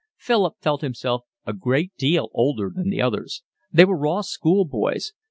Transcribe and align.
Philip 0.17 0.55
felt 0.61 0.81
himself 0.81 1.25
a 1.45 1.53
great 1.53 1.93
deal 1.95 2.29
older 2.33 2.71
than 2.73 2.89
the 2.89 3.03
others. 3.03 3.43
They 3.71 3.85
were 3.85 3.95
raw 3.95 4.21
schoolboys. 4.21 5.13